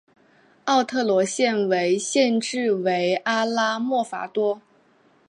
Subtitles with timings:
[0.65, 4.59] 奥特罗县的县治为阿拉莫戈多。